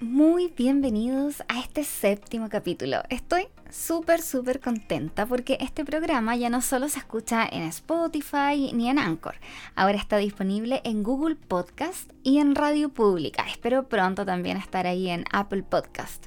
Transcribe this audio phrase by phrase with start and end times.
[0.00, 3.02] muy bienvenidos a este séptimo capítulo.
[3.08, 8.88] Estoy súper, súper contenta porque este programa ya no solo se escucha en Spotify ni
[8.88, 9.34] en Anchor,
[9.74, 13.44] ahora está disponible en Google Podcast y en Radio Pública.
[13.48, 16.26] Espero pronto también estar ahí en Apple Podcast.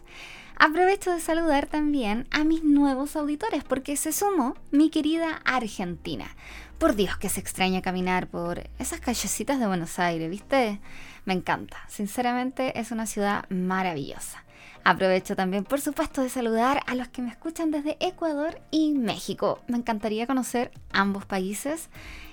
[0.64, 6.36] Aprovecho de saludar también a mis nuevos auditores porque se sumó mi querida Argentina.
[6.78, 10.80] Por Dios que se extraña caminar por esas callecitas de Buenos Aires, ¿viste?
[11.26, 11.78] Me encanta.
[11.88, 14.44] Sinceramente es una ciudad maravillosa.
[14.84, 19.64] Aprovecho también, por supuesto, de saludar a los que me escuchan desde Ecuador y México.
[19.66, 21.90] Me encantaría conocer ambos países.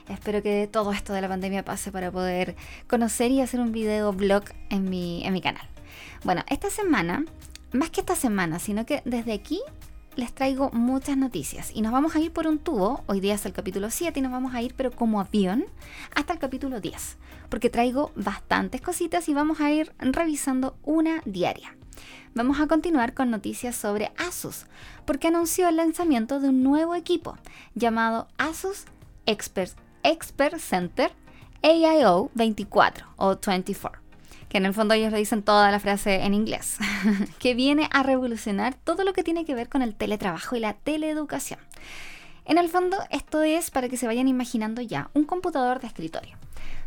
[0.06, 2.56] Espero que todo esto de la pandemia pase para poder
[2.88, 5.66] conocer y hacer un video blog en mi, en mi canal.
[6.24, 7.24] Bueno, esta semana,
[7.72, 9.60] más que esta semana, sino que desde aquí
[10.16, 11.70] les traigo muchas noticias.
[11.74, 14.22] Y nos vamos a ir por un tubo, hoy día es el capítulo 7 y
[14.22, 15.64] nos vamos a ir pero como avión
[16.14, 17.18] hasta el capítulo 10,
[17.48, 21.76] porque traigo bastantes cositas y vamos a ir revisando una diaria.
[22.34, 24.66] Vamos a continuar con noticias sobre Asus,
[25.04, 27.36] porque anunció el lanzamiento de un nuevo equipo
[27.74, 28.84] llamado Asus
[29.26, 31.12] Expert, Expert Center
[31.62, 34.07] AIO 24 o 24
[34.48, 36.78] que en el fondo ellos le dicen toda la frase en inglés,
[37.38, 40.74] que viene a revolucionar todo lo que tiene que ver con el teletrabajo y la
[40.74, 41.60] teleeducación.
[42.44, 46.36] En el fondo, esto es para que se vayan imaginando ya un computador de escritorio.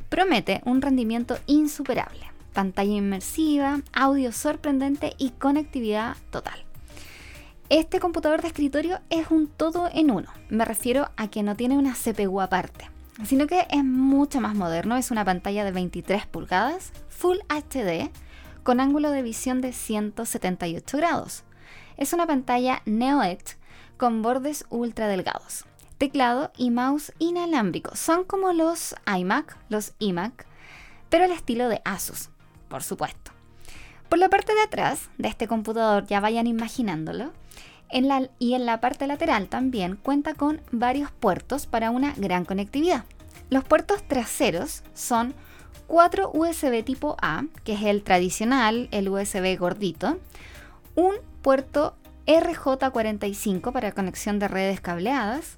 [0.09, 6.66] Promete un rendimiento insuperable, pantalla inmersiva, audio sorprendente y conectividad total.
[7.70, 10.30] Este computador de escritorio es un todo en uno.
[10.50, 12.89] Me refiero a que no tiene una CPU aparte
[13.23, 14.98] sino que es mucho más moderno.
[14.98, 18.09] Es una pantalla de 23 pulgadas, Full HD,
[18.64, 21.44] con ángulo de visión de 178 grados.
[21.98, 23.58] Es una pantalla Neo Edge
[23.98, 25.66] con bordes ultra delgados.
[25.98, 28.00] Teclado y mouse inalámbricos.
[28.00, 30.48] Son como los iMac, los iMac,
[31.09, 32.30] pero al estilo de Asus,
[32.70, 33.32] por supuesto.
[34.09, 37.32] Por la parte de atrás de este computador, ya vayan imaginándolo,
[37.92, 43.04] y en la parte lateral también cuenta con varios puertos para una gran conectividad.
[43.49, 45.33] Los puertos traseros son
[45.88, 50.20] cuatro USB tipo A, que es el tradicional, el USB gordito,
[50.95, 51.95] un puerto
[52.27, 55.58] RJ45 para conexión de redes cableadas,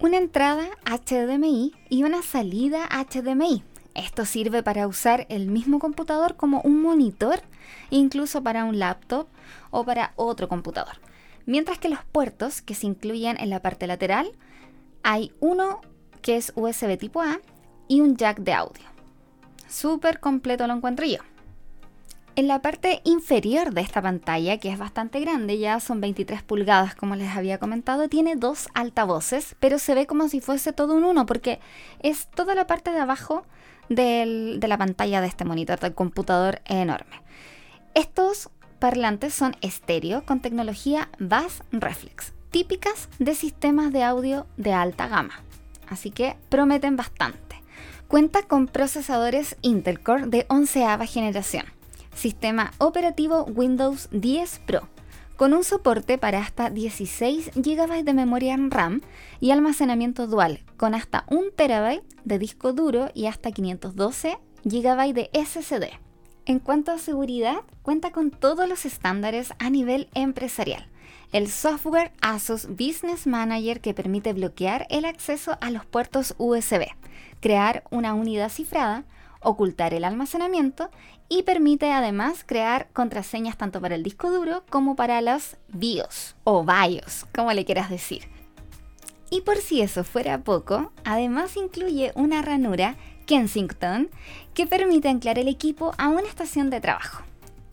[0.00, 3.62] una entrada HDMI y una salida HDMI.
[3.94, 7.40] Esto sirve para usar el mismo computador como un monitor,
[7.90, 9.28] incluso para un laptop
[9.70, 10.94] o para otro computador.
[11.46, 14.32] Mientras que los puertos que se incluyen en la parte lateral,
[15.02, 15.80] hay uno
[16.20, 17.40] que es USB tipo A
[17.88, 18.84] y un jack de audio.
[19.66, 21.18] Súper completo lo encuentro yo.
[22.36, 26.94] En la parte inferior de esta pantalla, que es bastante grande, ya son 23 pulgadas
[26.94, 31.02] como les había comentado, tiene dos altavoces, pero se ve como si fuese todo un
[31.02, 31.58] uno, porque
[31.98, 33.44] es toda la parte de abajo
[33.88, 37.22] de la pantalla de este monitor del computador enorme.
[37.98, 38.48] Estos
[38.78, 45.42] parlantes son estéreo con tecnología Bass Reflex, típicas de sistemas de audio de alta gama.
[45.88, 47.60] Así que prometen bastante.
[48.06, 51.64] Cuenta con procesadores Intel Core de onceava generación,
[52.14, 54.88] sistema operativo Windows 10 Pro,
[55.34, 59.00] con un soporte para hasta 16 GB de memoria RAM
[59.40, 65.30] y almacenamiento dual, con hasta 1 TB de disco duro y hasta 512 GB de
[65.32, 66.07] SSD.
[66.48, 70.88] En cuanto a seguridad, cuenta con todos los estándares a nivel empresarial.
[71.30, 76.86] El software Asus Business Manager que permite bloquear el acceso a los puertos USB,
[77.40, 79.04] crear una unidad cifrada,
[79.42, 80.88] ocultar el almacenamiento
[81.28, 86.64] y permite además crear contraseñas tanto para el disco duro como para los BIOS o
[86.64, 88.22] BIOS, como le quieras decir.
[89.28, 92.96] Y por si eso fuera poco, además incluye una ranura
[93.28, 94.08] Kensington
[94.54, 97.22] que permite anclar el equipo a una estación de trabajo.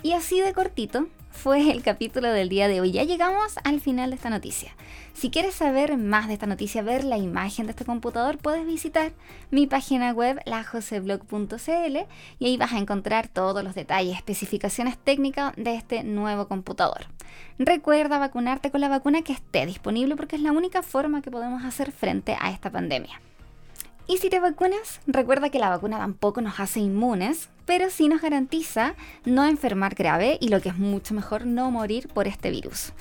[0.04, 2.92] Y así de cortito fue el capítulo del día de hoy.
[2.92, 4.76] Ya llegamos al final de esta noticia.
[5.14, 9.14] Si quieres saber más de esta noticia, ver la imagen de este computador, puedes visitar
[9.50, 11.98] mi página web lajoseblog.cl
[12.40, 17.06] y ahí vas a encontrar todos los detalles, especificaciones técnicas de este nuevo computador.
[17.58, 21.64] Recuerda vacunarte con la vacuna que esté disponible porque es la única forma que podemos
[21.64, 23.22] hacer frente a esta pandemia.
[24.08, 28.22] Y si te vacunas, recuerda que la vacuna tampoco nos hace inmunes, pero sí nos
[28.22, 32.94] garantiza no enfermar grave y lo que es mucho mejor, no morir por este virus.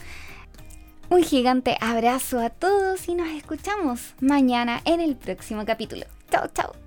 [1.10, 6.06] Un gigante abrazo a todos y nos escuchamos mañana en el próximo capítulo.
[6.30, 6.83] Chao, chao.